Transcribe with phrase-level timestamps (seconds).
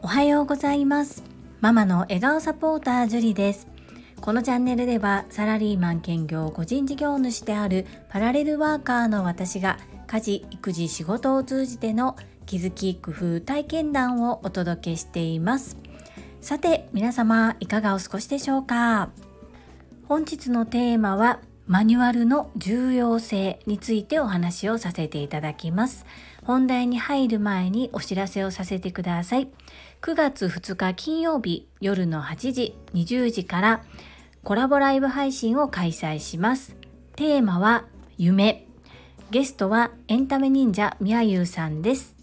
[0.00, 1.24] おはようございます。
[1.60, 3.66] ママの笑顔サポータージュリです。
[4.20, 12.14] このチャンネルではサラリーマン兼業個人事業主であるパラレルワーカーの私が家事育児仕事を通じての
[12.46, 15.76] 気づき工夫体験談をお届けしています。
[16.40, 19.10] さて皆様いかがお過ごしでしょうか？
[20.06, 26.06] 本日のテーマはマニュアルの重要性についてお話をさせていただきます。
[26.42, 29.48] 本題に入る前にお知らせをさせてください。
[30.00, 33.84] 9月2日金曜日夜の8時20時から
[34.44, 36.74] コラボライブ配信を開催します。
[37.16, 37.84] テーマは
[38.16, 38.66] 夢。
[39.30, 42.16] ゲストはエンタメ忍者みやゆうさんです。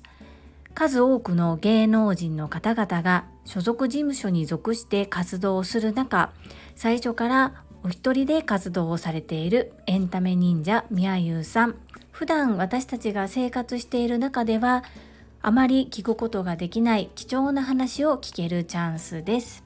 [0.73, 6.33] 数多くの芸能人の方々が所属事務所に属して活動する中
[6.75, 11.75] 最初からお一人で活動をされているエンタメ忍者みやゆうさん。
[12.11, 14.83] 普段私たちが生活している中では
[15.43, 19.63] あまり聞くことができない貴重な話を聞けるチャンスです。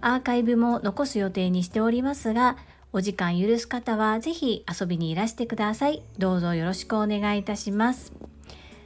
[0.00, 2.56] アーカイブも残す予定にしておりますが
[2.94, 6.02] お時間許す方はぜひ遊びにいらしてください。
[6.16, 8.14] どうぞよろしくお願いいたします。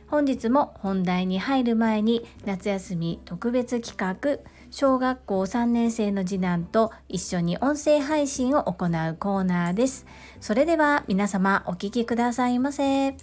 [0.08, 4.38] 本日も本題に入る前に夏休み特別企画
[4.70, 10.06] 小学校3年生の次男と一緒に音声配信を行うコーナーです。
[10.40, 13.16] それでは皆様お聴きくださいませ。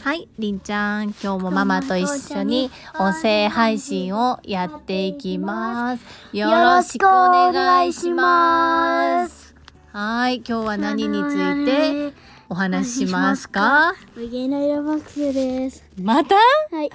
[0.00, 6.04] はい、りんちゃん、今日もママと一緒に音声配信をやっていきます。
[6.32, 9.54] よろしくお願いします。
[9.92, 12.27] はい、今日は何について？
[12.50, 13.94] お話ししますか？
[14.16, 15.84] 無限の色ボックスです。
[16.00, 16.34] また？
[16.34, 16.90] はい。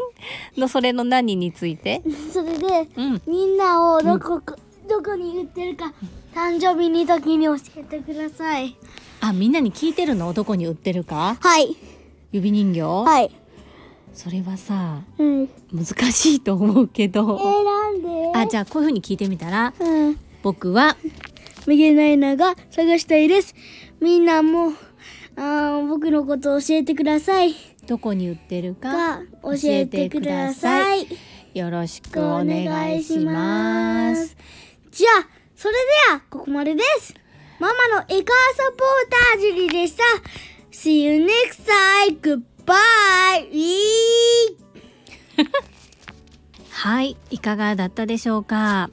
[0.58, 2.02] のそれの何について？
[2.32, 3.22] それで、うん。
[3.26, 4.56] みんなをどこか、
[4.88, 5.92] どこに売ってるか、
[6.34, 8.76] 誕生日に時に教えてください。
[9.20, 10.32] あ、みんなに聞いてるの？
[10.32, 11.36] どこに売ってるか？
[11.38, 11.76] はい。
[12.32, 13.30] 指人形、はい。
[14.14, 15.42] それはさ、うん。
[15.42, 17.36] え難しいと思うけど。
[17.36, 20.18] ー、なんであ、じゃあこういう風に聞いてみたら、うん。
[20.42, 20.96] 僕は、
[21.66, 23.54] 無限の色が探したいです。
[24.00, 24.72] みんなも、
[25.36, 27.54] あー僕のことを教えてください。
[27.86, 31.06] どこに売ってるかが、教えてください。
[31.54, 34.36] よろしくお願いします。
[34.90, 35.80] じゃあ、それで
[36.14, 37.14] は、ここまでです。
[37.58, 38.82] ママのエカーサポー
[39.32, 40.02] タージュリでした。
[40.72, 42.20] See you next time.
[42.20, 43.48] Goodbye.
[46.70, 48.90] はい、いかがだったでしょうか？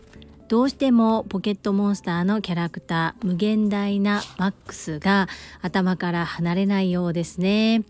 [0.52, 5.30] どうしてもポケットモンスターのキャラクター無限大なマックスが
[5.62, 7.84] 頭から離れないようですね。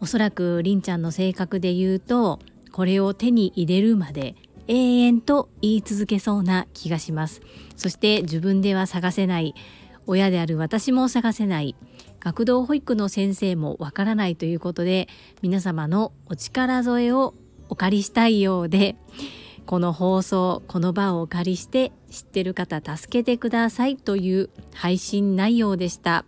[0.00, 2.38] おそらくりんちゃんの性格で言うと
[2.72, 4.36] これを手に入れるまで
[4.68, 7.42] 永遠と言い続けそうな気がします。
[7.76, 9.54] そして自分では探せない。
[10.06, 11.76] 親である私も探せない。
[12.20, 15.10] 学童保育の先生もわからないということで
[15.42, 17.34] 皆様のお力添えを
[17.68, 18.96] お借りしたいようで。
[19.72, 26.26] この放送この場をお借りして知ってる方助けてくださいという配信内容でした。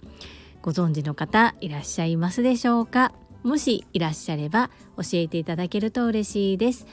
[0.63, 3.13] ご存知の方いらっしゃいますでしょうか？
[3.43, 6.87] もしいらっしゃれば教えていただけると嬉しいです。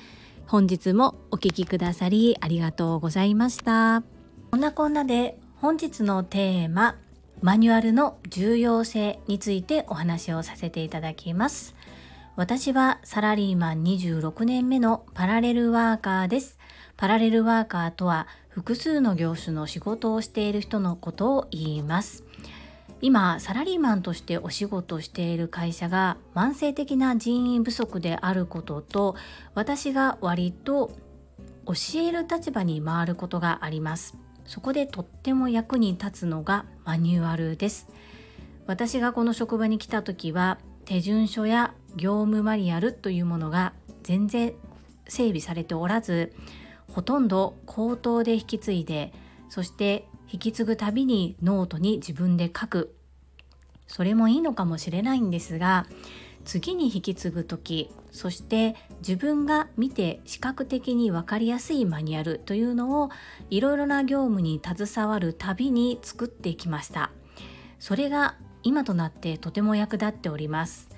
[0.46, 4.04] 本日もお聞きくださりありがとうございました。
[4.52, 6.98] こんなこんなで本日のテーマ
[7.42, 11.76] マニュアルの重要性についてお話をさせていただきます。
[12.38, 16.58] 私はサラリーマン26年目のパラレルワーカーです。
[16.96, 22.24] パラレルワーカーとは複数の業種の仕事をしている人のことを言います。
[23.02, 29.16] 今、サラリーマンとしてお仕事している会社が慢性的な人員不足であることと、
[29.54, 30.92] 私が割と
[31.66, 34.16] 教える立場に回ることがあります。
[34.46, 37.90] そこでとっても役に立つのがマニュアルです。
[38.68, 44.54] 私がこの職場に来た時は手順書や業務マニュアルというものが全然
[45.08, 46.34] 整備されておらず
[46.92, 49.14] ほとんど口頭で引き継いで
[49.50, 52.96] そして引き継ぐたびにノートに自分で書く
[53.88, 55.60] それもいいのかもしれないんです。
[55.60, 55.86] が
[56.46, 63.10] 次に引き継ぐ時そして自分が見て視覚的に分かりやすいマニュアルというのを
[63.50, 67.12] いろいろな業務に携わるたびに作ってきました。
[67.80, 70.91] それが今となってとても役立っております。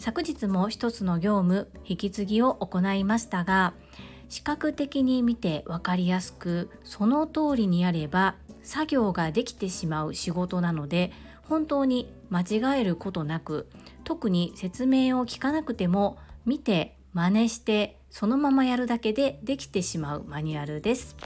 [0.00, 3.74] 昨日も一つの業務引き継ぎを行いましたが
[4.30, 11.12] 視覚的に見て分かりやすくその通りにやれば作業ができてしまう仕事なので
[11.42, 13.68] 本当に間違えることなく
[14.04, 16.16] 特に説明を聞かなくても
[16.46, 21.16] 見て真似してそのままやるだけでできてしまうマニュアルです。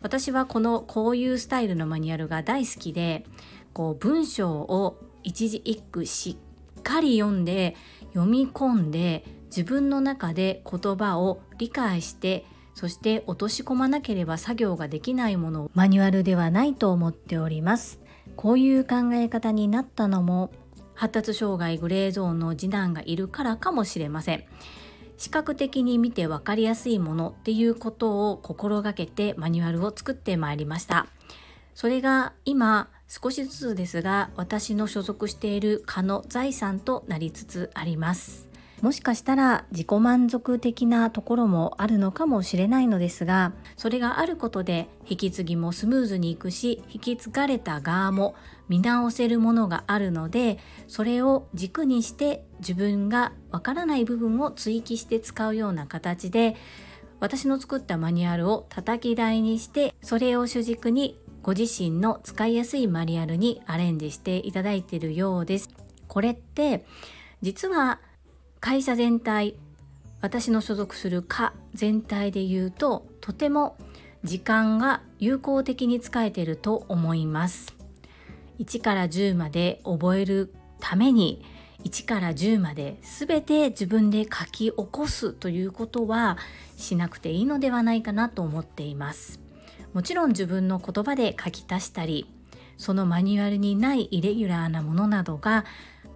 [0.00, 3.24] 私はこのこういうスタイルのマニュアルが大好きで
[3.72, 6.36] こう文章を一字一句し
[6.78, 7.74] っかり読んで
[8.16, 18.00] 読み込んで自分の中で言葉を理解してそして落とし込まなければ作業ができないものをマニュアルではないと思っております。
[18.36, 20.50] こういう考え方になったのも
[20.94, 24.44] 発達障害グレーゾーンの次男がいるからかもしれません。
[25.18, 31.06] 視覚的に見て分かりやすいものっていうことを心がけてマニュアルを作ってまいりました。
[31.74, 38.46] それが今少しずつですが私の所属している蚊の財産となりつつあります。
[38.82, 48.34] もしかしたら自己満足的なところもあるのかもしれないのですがそれがあることで引き継ぎもスムーズにいくし引き継がれた側も
[48.68, 50.58] 見直せるものがあるので
[50.88, 56.54] それを軸にして自分がわからない部分を追記して使うような形で
[57.18, 65.70] 私の作ったマニュアルを叩き台にしてそれを主軸にご自身の使いやすいマニュアルにアレンジしていただいているようです。
[66.08, 66.84] これって
[67.40, 68.00] 実は
[68.58, 69.54] 会社全体
[70.20, 73.76] 私の所属する課全体で言うととても
[74.24, 77.76] 時間が有効的に使えていると思います
[78.58, 81.44] 1から10まで覚えるために
[81.84, 86.38] 1から10まで全て自分で書き起こすということは
[86.76, 89.45] しなくていいのではないかなと思っています
[89.96, 92.30] もちろん自分の言葉で書き足したり
[92.76, 95.64] そのマニュアルにないイレギュラーなものなどが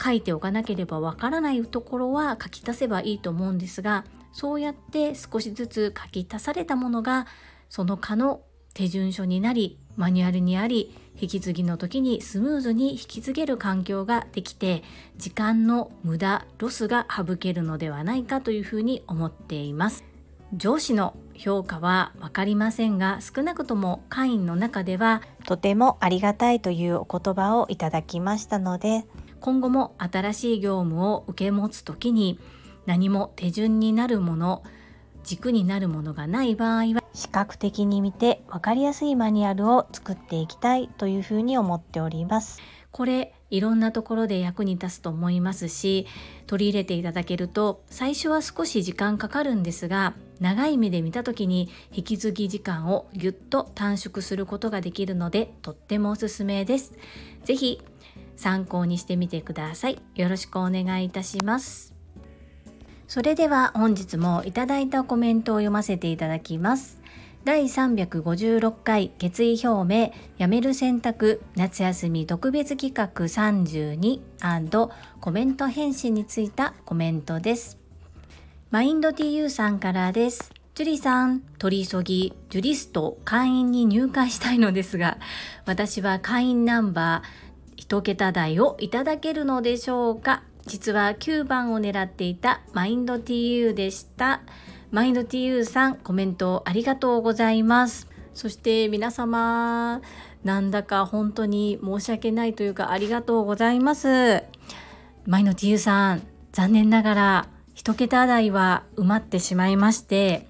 [0.05, 7.27] 書いておかなければわからないところは書き足せばいいと思うんですがそうやって少しずつ書き足されたものが
[7.71, 8.43] その科の
[8.75, 14.83] 手順書になりマニュアルにあり引き継ぎの時にスムーズに引き継げる環境ができて
[15.17, 20.05] 時間の無駄ロスが省けるのではないかというふうに思っています。
[20.53, 29.07] 上司の評価は分かりませんが少なくとも会員の中ではとてもありがたいというお言葉をいただきましたので
[29.41, 32.39] 今後も新しい業務を受け持つ時に
[32.85, 34.63] 何も手順になるもの
[35.25, 42.61] 軸になるものがない場合は視覚的に見て分かりやすいマニュアルを作っていきたいというふうに思っております。
[42.93, 46.07] これいろんなところで役に立つと思いますし
[46.47, 56.95] 取り入れていただけると最初は少し時間かかるんですが長い目で見た時に引き継ぎ時間をぎゅっと短縮することができるのでとってもおすすめです。
[57.45, 57.83] 是非
[58.37, 60.01] 参考にしてみてください。
[60.15, 61.95] よろしくお願いいたします。
[63.07, 67.00] それでは本日もいただいたコメントを読ませていただきます。
[67.43, 74.21] 第356回決意表明やめる選択夏休み特別企画32
[75.21, 77.79] コメント返信についたコメントです。
[78.71, 80.53] マインド TU さんからです。
[80.75, 85.17] ジュリさん、取り急ぎ、ジュリスト会員に入会したいのですが、
[85.65, 90.43] 私は会員ナンバー1桁台をいただけるのでしょうか？
[90.67, 94.43] 実は9番を狙っていたマインド TU でした
[94.91, 98.09] マインド TU さんコメントありがとうございます。
[98.35, 100.01] そして皆様
[100.45, 104.43] なんだか本当に申し訳ないというかありがとうございます。
[105.27, 106.23] マインド TU さん
[106.53, 110.49] 残念ながら1桁台は埋まってしまいまして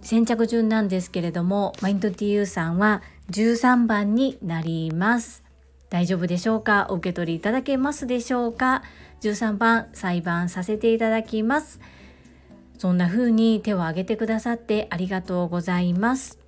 [0.00, 5.44] 先着順なんですけれどもマインド TU さんは13番になります。
[5.88, 6.88] 大丈夫でしょうか？
[6.90, 8.82] お受け取りいただけますでしょうか
[9.20, 11.80] ？13番裁判させていただきます。
[12.78, 16.38] そんな風に手を挙げてくださってありがとうございます。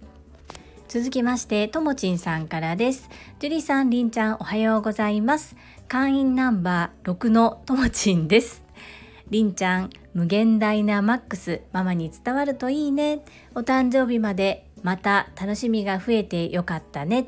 [0.89, 3.11] 続きましてともちんさんからです。
[3.41, 5.57] ジュリさんりんちゃんおはようございます。
[5.87, 8.63] 会員ナンバー6のともちんです。
[9.31, 13.23] りんちゃん無限大なマックスママに伝わるといいね。
[13.55, 17.27] お誕生日までまた楽しみが増えてよかったね。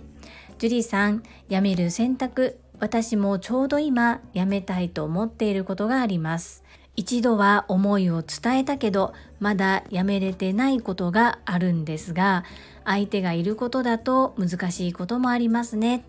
[0.59, 6.65] ジュリーさん、辞める選択、私もちょうど今辞めたいと思っていることがあります。
[7.01, 12.45] 一度は思いを伝えたけど、まだ辞めれてないことがあるんですが、
[12.85, 16.05] 相手がいることだと難しいこともありますね。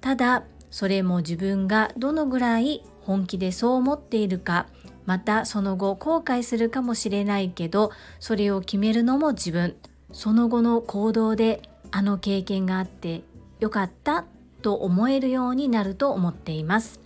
[0.00, 4.66] ただ、それも自分がどのぐらい本気でそう思っているか、
[5.06, 9.76] またその後後悔するかもしれないけど、それを決めるのも自分。
[10.10, 11.62] その後の行動で
[11.92, 13.22] あの経験があって
[13.60, 14.24] 良かった
[14.62, 17.03] と思えるようになると思っています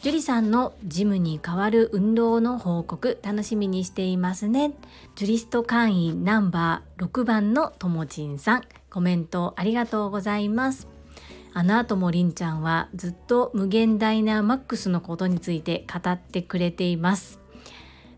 [0.00, 4.72] 樹里さんのジムに代わる運動の報告楽しみにしていますね。
[5.16, 10.86] ジュリスト会員ナンバー6番のともちんさんコメントありがとうございます。
[11.52, 17.40] あの後もりんちゃんはずっと無限大なマックスのことについて語ってくれています。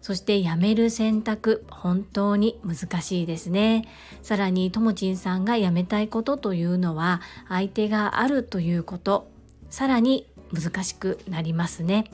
[0.03, 3.89] そして辞める選択本当に難しいですね。
[4.21, 9.31] さらにともちんさんが辞めたいことというのは相手があるということ。
[9.71, 12.11] さらに難しくなりますね。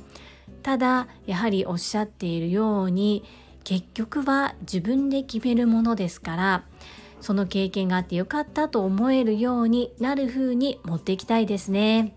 [0.62, 3.24] ただやはりおっしゃっているように
[3.64, 6.64] 結局は自分で決めるものですから
[7.20, 12.14] その経験があってよかったと思えるようになる風に持っていきたいですね。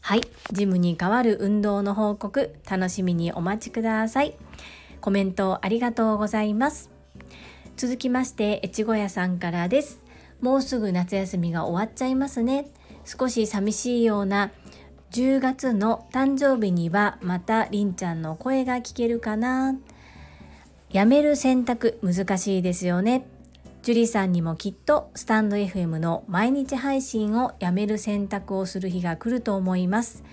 [0.00, 0.22] はい。
[0.50, 4.34] ジムに代わる運動の報告楽しみにお待ちください。
[5.00, 6.90] コメントありがとうございます。
[7.76, 10.02] 続きまして越後屋さんからです。
[10.40, 12.66] もうすぐ夏休みが終わっちゃいますね。
[13.04, 14.50] 少し寂しいような
[15.12, 19.74] 10月の誕生日にはまたりんちゃんの声が聞けるかな。
[20.90, 23.26] やめる選択難しいですよね。
[23.82, 30.24] ジュリさんにもきっとスタンド FM の毎日配信をやめる選択をする日が来ると思います。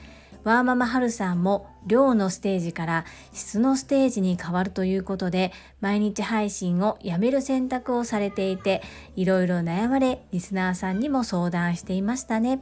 [0.45, 8.81] ワーママハルさんも量のステージから質のステージに変わるということで毎日配信をやめる選択をされていて
[9.17, 12.61] いろいろ悩まれリスナーさんにも相談していましたね。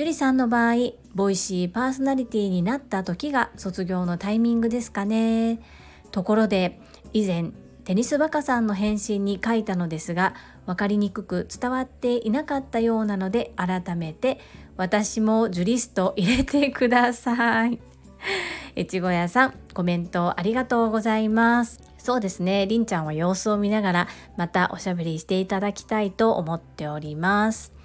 [0.00, 5.60] 樹里さんの場合ボイシーパーソナリティになった時が卒業のタイミングですかね
[6.10, 6.80] ところで
[7.12, 7.50] 以前
[7.84, 10.32] テニスバカさんの返信に書いたのですが
[10.64, 14.40] 分かりにくく伝わっていなかったようなので改めて
[14.78, 17.78] 私もジュリスト入れてください。
[18.76, 21.78] 越後屋さんコメントありがとうございます。
[21.98, 27.78] そうですね、りんちゃんは様子を見ながらまたおしゃべりしていただきたいと思っております。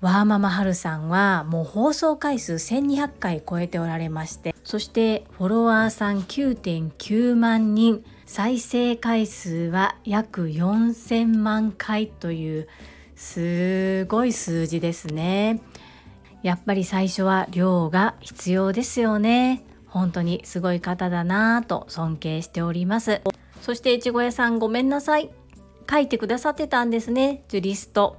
[0.00, 12.68] ワーママハルさんはもう放送回数1200回超えておられましてそしてフォロワーさん9.9万人再生回数は約4000万回という
[13.16, 15.60] すごい数字ですね。
[16.42, 19.62] やっぱり最初は量が必要ですよね。
[19.86, 23.20] 本当にすごい方だなぁと尊敬しております。
[23.60, 25.30] そしていちご屋さんごめんなさい。
[25.90, 27.42] 書いてくださってたんですね。
[27.48, 28.16] ジュリスト。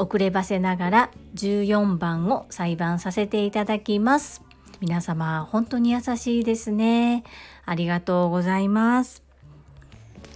[0.00, 4.42] 遅ればせながら14番を裁判させていただきます。
[4.80, 7.22] 皆様本当に優しいですね。
[7.66, 9.22] ありがとうございます。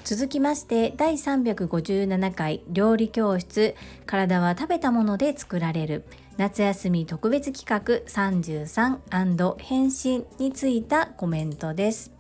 [0.05, 3.75] 続きまして第357回料理教室。
[4.05, 6.05] 体は食べたもので作られる。
[6.37, 12.13] 夏休み特別企画33返信についたコメントです。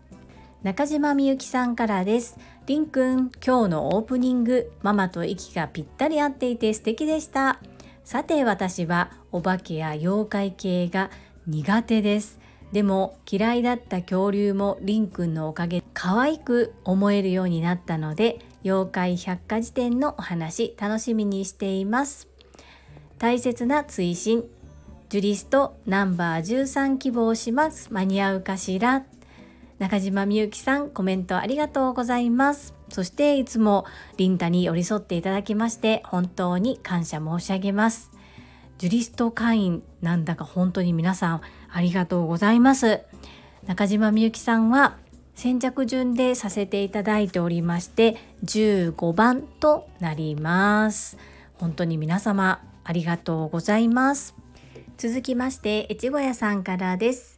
[0.62, 2.38] 中島みゆきさんからです。
[2.66, 7.60] りんくん今日のオープニングママと息がぴったり合っていて素敵でした。
[8.04, 11.10] さて私はお化けや妖怪系が
[11.46, 12.38] 苦手です。
[12.72, 22.28] でも嫌いだった恐竜もりんくんのおかげ可愛く思えるようになったので妖怪百科事典のお話楽しみにしています。
[23.18, 24.42] 大切な追伸
[25.10, 27.92] ジュリストナンバー13希望します。
[27.92, 29.04] 間に合うかしら？
[29.84, 32.72] 中島みゆきさんコメントありがとうございます。
[32.88, 33.84] そしていつも
[34.16, 38.10] リンタに寄り添っていただきまして本当に感謝申し上げます。
[38.78, 43.02] ジュリスト会員なんだか本当に皆さんありがとうございます。
[43.66, 44.96] 中島みゆきさんは
[45.34, 51.18] 先着順でさせていただいておりまして15番となります。
[51.56, 54.34] 本当に皆様ありがとうございます。
[54.96, 57.33] 続きまして越後屋さんからです。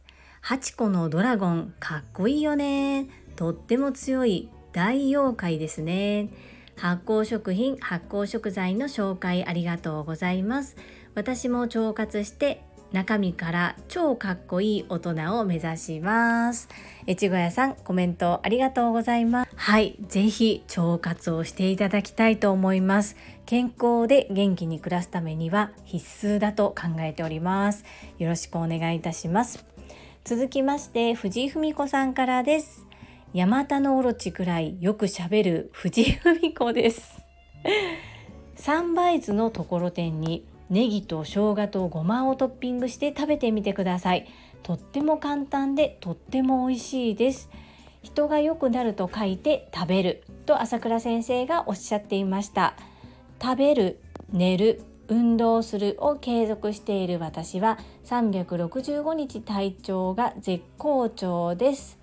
[0.47, 3.07] 8個のドラゴンかっこいいよね。
[3.35, 6.29] とっても強い大妖怪ですね。
[6.77, 10.77] 発酵食品発酵食材の紹介ありがとうございます。
[11.15, 12.63] 私も腸活して
[12.93, 16.69] 中身から超かっこいい大人を目指します。
[17.09, 19.51] 越後屋さんコメントありがとうございます。
[19.53, 23.17] はいぜひ腸活をしていただきたいと思います。
[23.45, 27.83] 健康で元気に暮らすためには必須だと考えております。
[28.17, 29.76] よろしくお願いいたします。
[30.27, 32.85] 続きまして藤井文子さんからです。
[33.33, 37.21] ヤマタノオロチくらいよくしゃべる藤井文子です。
[38.55, 44.27] サンバイズのところてんにネギと生姜とごまをトッピングして食べてみてください。
[44.63, 47.49] とっても簡単でとっても美味しいです。
[48.03, 52.73] 人が良くなると書いて食べると朝倉先生がおっしゃっていました。
[53.41, 54.01] 食べる
[54.33, 61.97] 寝る運動するを継続している私は365日体調が絶好調です。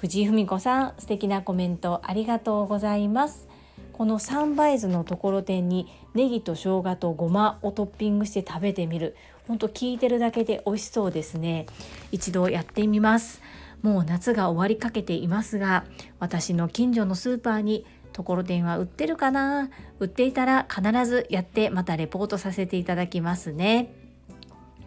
[0.00, 3.46] 藤井文子さん素敵なコメントありがとうございます。
[3.92, 9.16] このサンバイズのところてんにネギと生姜とごまをトッピングして食べてみる。
[9.48, 11.66] ほんと聞いてるだけで美味しそうですね。
[12.12, 13.40] 一度やってみます。
[13.82, 15.84] もう夏が終わりかけていますが
[16.18, 17.84] 私の近所のスーパーに
[18.16, 19.68] ところてんは売ってるかな？
[20.00, 23.92] 売っていたら必ずやってまたレポートさせていただきますね。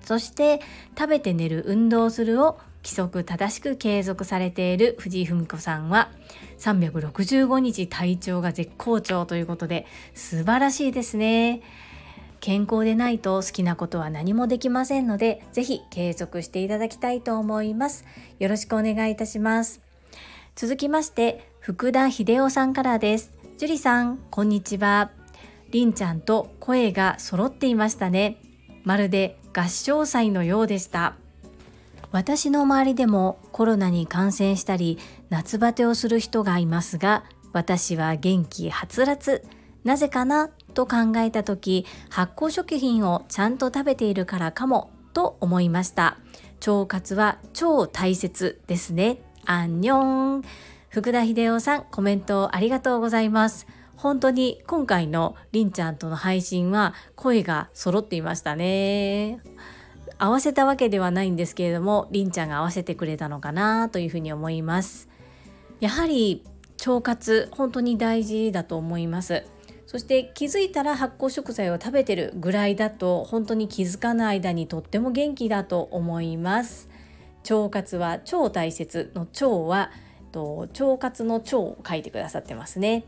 [0.01, 0.61] そして
[0.97, 6.09] 食べて寝る運動するを規則正しく継続されている藤井文子さんは
[6.57, 11.61] 365日体調が絶好調ということで素晴らしいですね。
[12.39, 18.05] 健康でないと好きなことは何もできませんのでぜひ継続していただきたいと思います。
[18.39, 19.81] よろしくお願いいたします。
[20.55, 23.37] 続きまして福田秀夫さんからです。
[23.59, 25.11] 樹里さんこんにちは。
[25.69, 28.37] りんちゃんと声が揃っていましたね。
[28.83, 31.13] まるで合唱祭のようでした。
[32.11, 34.97] 私の周りでもコロナに感染したり
[35.29, 37.23] 夏バテをする人がいますが
[37.53, 39.45] 私は元気はつらつ
[39.83, 46.17] なぜかなと考えた時発酵食品をちゃんと食べているからかもと思いました。
[46.65, 49.21] 腸活は超大切ですね。
[49.45, 50.43] アンニョン。
[50.89, 53.67] 福田秀夫さんコメントありがとうございます。
[53.95, 59.39] 本当に今回のりんちゃんとの配信は声が揃っていましたね。
[60.17, 65.09] 合わせたわけではないんですけれどもりんちゃんが合わせてくれたのかなというふうに思います。
[65.79, 66.43] やはり
[66.85, 69.43] 腸活本当に大事だと思います。
[69.85, 76.89] そして気づいたら発酵食材を食べてるぐらいだと本当に気づかない間にとっても元気だと思います。
[77.47, 79.91] 腸活は超大切の腸は
[80.31, 83.05] と腸活の腸を書いてくださってますね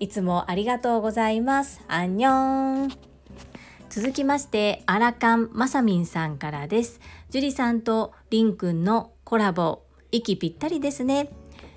[0.00, 2.92] いつもありがとうございますアンニョン
[3.90, 11.30] 続きましてアラカンマサミンさんからですジュリさんとリンくんのコラボ息ぴったりですね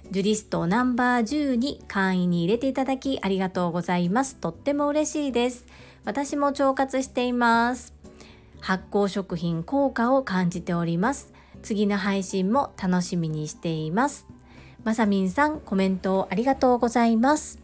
[0.10, 4.38] ジュリストナンバー10に会員に入れていただきありがとうございます。
[4.38, 5.66] とっても嬉しいです。
[6.06, 7.94] 私も腸活しています。
[8.62, 11.34] 発酵食品効果を感じております。
[11.62, 14.26] 次の配信も楽しみにしています。
[14.88, 17.60] まさみんさんコメントありがとうございます。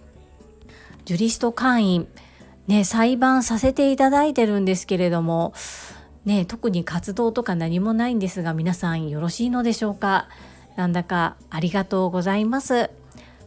[1.05, 2.07] ジュリスト会員
[2.67, 5.53] ね裁判させていただいてるんですけれども
[6.25, 10.27] ね特に活動とか何もないんですが皆さんよろしいのでしょうか？
[10.75, 12.89] なんだかありがとうございます。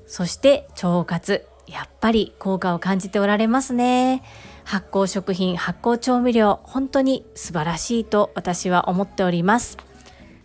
[0.06, 4.22] そして腸活、やっぱり効果を感じておられますね。
[4.64, 9.76] 発酵食品、発酵調味料、本当に素晴らしいと私は思っております。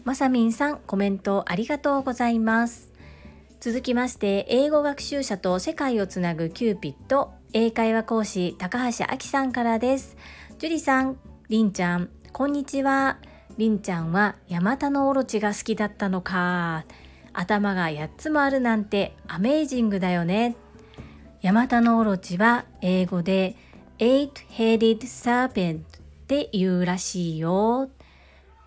[0.04, 2.91] まさみんさん、コメントありがとうございます。
[3.62, 10.18] 続きまして、英語学習者と世界をつなぐキューピット、英会話講師高橋明さんからです。
[10.58, 13.20] 樹里さん、りんちゃん、こんにちは。
[13.60, 16.86] りんちゃんはヤマタノオロチが好きだったのか。
[17.34, 20.56] 頭が8つもあるなんてアメージングだよね。
[21.44, 23.56] ヤマタノオロチは英語で
[24.00, 25.84] Eight-Headed Serpent っ
[26.26, 27.92] て言うらしいよ。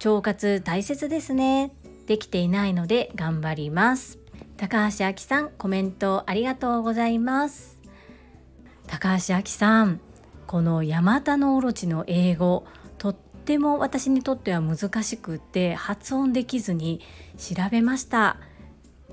[0.04, 1.72] 腸活大切ですね。
[2.07, 4.23] できていないので頑張ります。
[4.56, 7.80] 高橋明さん、コメントありがとうございます。
[8.86, 10.00] 高橋明さん、
[10.46, 12.64] このヤマタノオロチの英語
[12.98, 13.14] と、っ
[13.44, 17.00] ても私にとっては難しくって発音できずに
[17.36, 18.38] 調べました。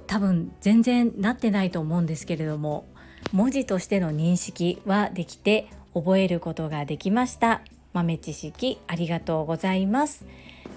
[0.08, 2.86] 多分全然なってないと思うんですけれども
[3.32, 7.62] 文字としての認識はできて覚えることができました。
[7.94, 10.26] 豆知識ありがとうございます。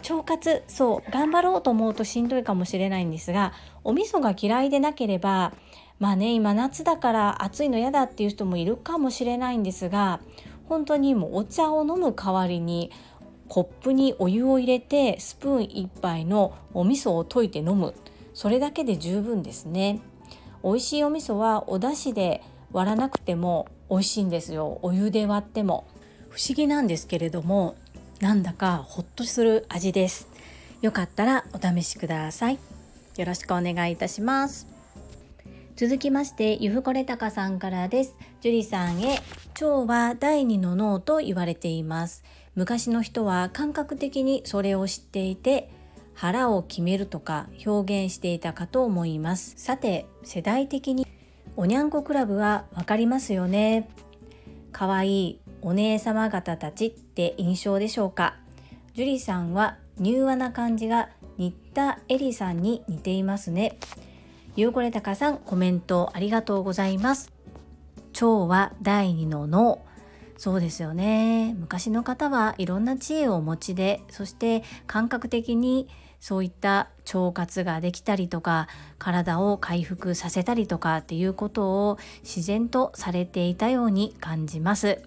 [0.08, 5.52] 腸活そう頑張ろうと思うとしんどいかもしれないんですがお味噌が嫌いでなければ
[5.98, 10.20] まあね今夏だから暑いの嫌だっていう人もいるかもしれないんですが
[10.68, 12.90] 本当にもうお茶を飲む代わりに
[13.48, 17.94] コップにお湯を入れてスプーン1杯のお味噌を溶いて飲む。
[18.32, 20.00] それだけで十分ですね。
[20.62, 24.78] 美味しいお味噌はお出汁で割らなくても美味しいんですよ。
[24.82, 25.86] お湯で割っても。
[26.30, 27.76] 不思議なんですけれども
[28.20, 30.28] なんだかほっとする味です。
[30.80, 32.58] よかったらお試しください。
[33.16, 34.66] よろしくお願いいたします。
[35.76, 38.14] 続きましてゆふこれたかさんからです。
[38.40, 39.20] 樹里さんへ
[39.54, 42.22] 腸は第二の脳と言われています。
[42.54, 45.70] 昔の人は感覚的にそれを知っていて
[46.14, 49.54] 腹を決めるとか表現していたかと思います。
[49.56, 51.06] さて世代的に
[51.56, 53.88] おにゃんこクラブはわかりますよね。
[54.70, 58.36] かわいいお姉様方たちって印象でしょうか？
[58.92, 63.78] 樹里さんは柔和な感じが新田エリさんに似ていますね。
[64.56, 67.32] ゆうこれたかさんコメントありがとうございます。
[68.12, 69.82] 腸は第二の脳。
[70.36, 71.54] そうですよね。
[71.58, 75.88] 昔の方はいろんな知恵をお持ちでそして感覚的に
[76.20, 85.02] そういった腸活ができたりとか体を回復させたりとかっていうことを自然とされていたように感じます。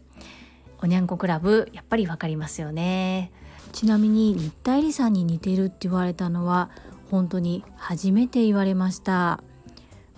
[0.82, 3.32] おにゃんこクラブやっぱりわかりますよね。
[3.72, 6.70] ちなみに日体里さんに似てるって言われたのは
[7.12, 9.44] 本当に初めて言われました。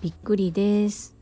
[0.02, 1.16] びっくりです。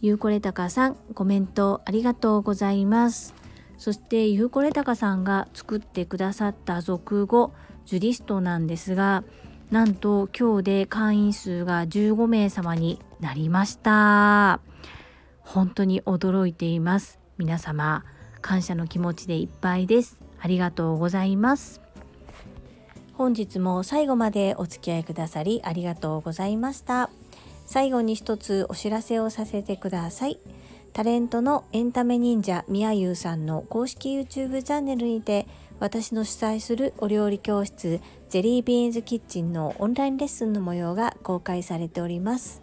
[0.00, 3.34] ゆうこれたかさんコメントありがとうございます。
[3.76, 7.52] そしてゆうこれたかさんが作ってくださった俗語
[7.86, 9.24] ジュリストなんですが
[9.70, 14.60] なんと今日で会員数が15名様になりました。
[15.40, 17.18] 本当に驚いています。
[17.38, 18.04] 皆様
[18.40, 20.18] 感謝の気持ちでいっぱいです。
[20.40, 21.80] ありがとうございます。
[23.14, 27.10] 本日も最後までお付き合いくださりありがとうございました。
[27.66, 30.38] 最後に一つお知らせをさせてください。
[30.92, 35.46] タレントのエンタメ忍者みやゆうさんの公式 YouTube チャンネルにて
[35.78, 42.62] 私の主催するお料理教室ジェリービーンズキッチンのオンラインレッスンの模様が公開されております。